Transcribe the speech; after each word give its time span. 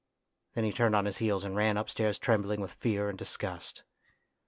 Then 0.55 0.63
he 0.63 0.71
turned 0.73 0.95
on 0.95 1.05
his 1.05 1.17
heels 1.19 1.43
and 1.43 1.55
ran 1.55 1.77
upstairs 1.77 2.17
trembling 2.17 2.59
with 2.59 2.73
fear 2.73 3.07
and 3.07 3.15
disgust. 3.19 3.83